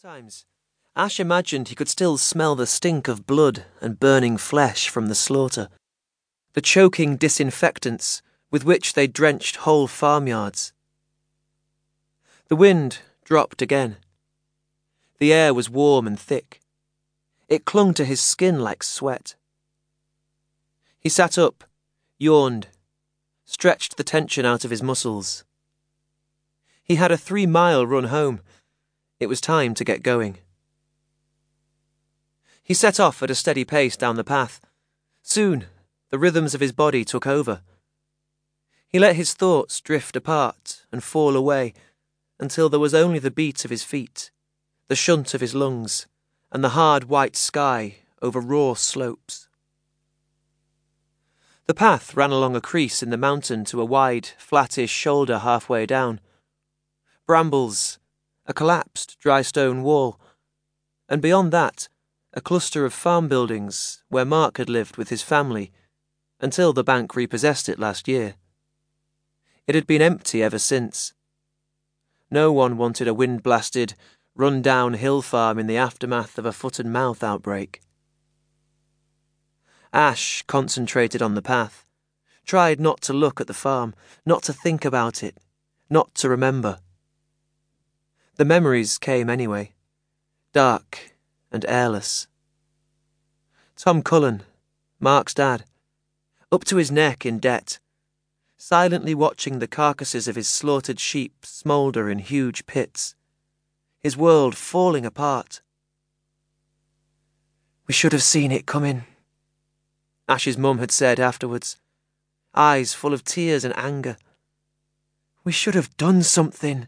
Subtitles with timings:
[0.00, 0.46] Times,
[0.94, 5.14] Ash imagined he could still smell the stink of blood and burning flesh from the
[5.16, 5.68] slaughter,
[6.52, 10.72] the choking disinfectants with which they drenched whole farmyards.
[12.46, 13.96] The wind dropped again.
[15.18, 16.60] The air was warm and thick.
[17.48, 19.34] It clung to his skin like sweat.
[21.00, 21.64] He sat up,
[22.18, 22.68] yawned,
[23.44, 25.42] stretched the tension out of his muscles.
[26.84, 28.42] He had a three mile run home
[29.20, 30.38] it was time to get going.
[32.62, 34.60] He set off at a steady pace down the path.
[35.22, 35.66] Soon,
[36.10, 37.62] the rhythms of his body took over.
[38.88, 41.74] He let his thoughts drift apart and fall away
[42.38, 44.30] until there was only the beat of his feet,
[44.88, 46.06] the shunt of his lungs,
[46.52, 49.48] and the hard white sky over raw slopes.
[51.66, 55.84] The path ran along a crease in the mountain to a wide, flattish shoulder halfway
[55.84, 56.20] down.
[57.26, 57.98] Brambles
[58.48, 60.18] a collapsed dry stone wall,
[61.08, 61.88] and beyond that,
[62.32, 65.70] a cluster of farm buildings where Mark had lived with his family
[66.40, 68.36] until the bank repossessed it last year.
[69.66, 71.12] It had been empty ever since.
[72.30, 73.94] No one wanted a wind blasted,
[74.34, 77.82] run down hill farm in the aftermath of a foot and mouth outbreak.
[79.92, 81.84] Ash concentrated on the path,
[82.46, 85.36] tried not to look at the farm, not to think about it,
[85.90, 86.78] not to remember.
[88.38, 89.72] The memories came anyway,
[90.52, 91.16] dark
[91.50, 92.28] and airless.
[93.74, 94.44] Tom Cullen,
[95.00, 95.64] Mark's dad,
[96.52, 97.80] up to his neck in debt,
[98.56, 103.16] silently watching the carcasses of his slaughtered sheep smoulder in huge pits,
[103.98, 105.60] his world falling apart.
[107.88, 109.02] We should have seen it coming,
[110.28, 111.76] Ash's mum had said afterwards,
[112.54, 114.16] eyes full of tears and anger.
[115.42, 116.86] We should have done something.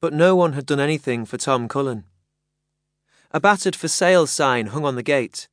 [0.00, 2.04] But no one had done anything for Tom Cullen.
[3.32, 5.48] A battered for sale sign hung on the gate.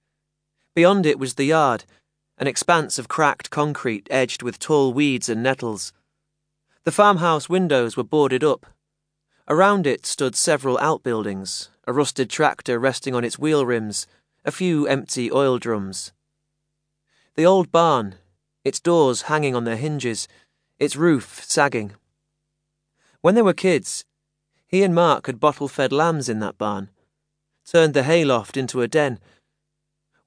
[0.74, 1.84] Beyond it was the yard,
[2.38, 5.92] an expanse of cracked concrete edged with tall weeds and nettles.
[6.84, 8.66] The farmhouse windows were boarded up.
[9.50, 14.08] Around it stood several outbuildings, a rusted tractor resting on its wheel rims,
[14.46, 16.14] a few empty oil drums.
[17.36, 18.16] The old barn,
[18.64, 20.28] its doors hanging on their hinges,
[20.80, 21.94] its roof sagging.
[23.22, 24.06] When they were kids,
[24.68, 26.90] he and Mark had bottle fed lambs in that barn,
[27.66, 29.20] turned the hayloft into a den.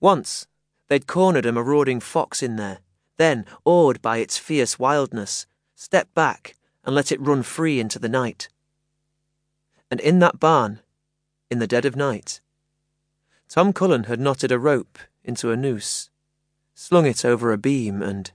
[0.00, 0.46] Once,
[0.88, 2.78] they'd cornered a marauding fox in there,
[3.16, 8.08] then, awed by its fierce wildness, stepped back and let it run free into the
[8.08, 8.48] night.
[9.90, 10.80] And in that barn,
[11.50, 12.40] in the dead of night,
[13.48, 16.08] Tom Cullen had knotted a rope into a noose,
[16.74, 18.32] slung it over a beam, and.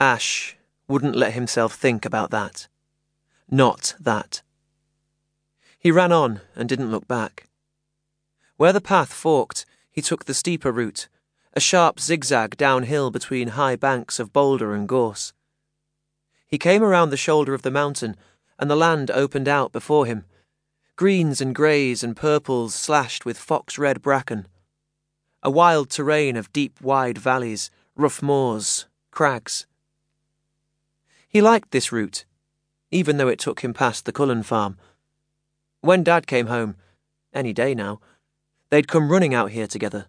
[0.00, 0.56] Ash
[0.88, 2.66] wouldn't let himself think about that.
[3.50, 4.42] Not that.
[5.76, 7.48] He ran on and didn't look back.
[8.56, 11.08] Where the path forked, he took the steeper route,
[11.52, 15.32] a sharp zigzag downhill between high banks of boulder and gorse.
[16.46, 18.16] He came around the shoulder of the mountain,
[18.56, 20.26] and the land opened out before him
[20.94, 24.46] greens and greys and purples slashed with fox red bracken.
[25.42, 29.66] A wild terrain of deep, wide valleys, rough moors, crags.
[31.26, 32.26] He liked this route
[32.90, 34.76] even though it took him past the Cullen farm.
[35.80, 36.76] When Dad came home,
[37.32, 38.00] any day now,
[38.70, 40.06] they'd come running out here together.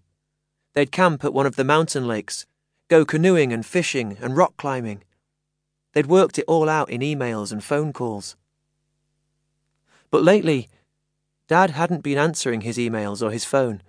[0.74, 2.46] They'd camp at one of the mountain lakes,
[2.88, 5.04] go canoeing and fishing and rock climbing.
[5.94, 8.36] They'd worked it all out in emails and phone calls.
[10.10, 10.70] But lately,
[11.48, 13.82] Dad hadn't been answering his emails or his phone,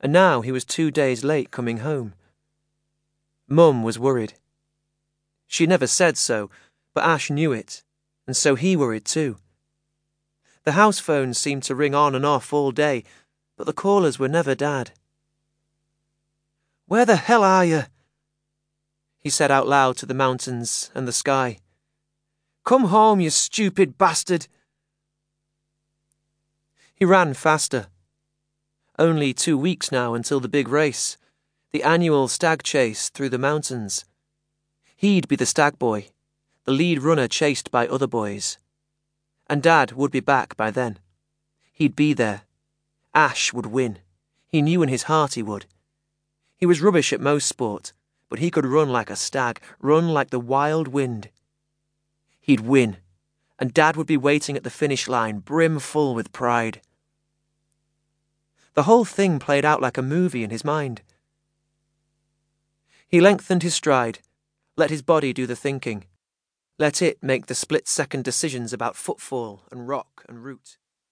[0.00, 2.14] and now he was two days late coming home.
[3.48, 4.34] Mum was worried.
[5.46, 6.50] She never said so,
[6.92, 7.82] but Ash knew it
[8.26, 9.36] and so he worried too.
[10.64, 13.04] The house phones seemed to ring on and off all day,
[13.56, 14.92] but the callers were never Dad.
[16.86, 17.82] Where the hell are you?
[19.18, 21.58] He said out loud to the mountains and the sky.
[22.64, 24.48] Come home, you stupid bastard!
[26.94, 27.88] He ran faster.
[28.98, 31.18] Only two weeks now until the big race,
[31.72, 34.04] the annual stag chase through the mountains.
[34.96, 36.08] He'd be the stag boy
[36.64, 38.58] the lead runner chased by other boys.
[39.48, 40.98] And Dad would be back by then.
[41.72, 42.42] He'd be there.
[43.14, 43.98] Ash would win.
[44.46, 45.66] He knew in his heart he would.
[46.56, 47.92] He was rubbish at most sport,
[48.30, 51.28] but he could run like a stag, run like the wild wind.
[52.40, 52.96] He'd win,
[53.58, 56.80] and Dad would be waiting at the finish line, brimful with pride.
[58.74, 61.02] The whole thing played out like a movie in his mind.
[63.06, 64.20] He lengthened his stride,
[64.76, 66.06] let his body do the thinking.
[66.76, 70.76] Let it make the split second decisions about footfall and rock and route.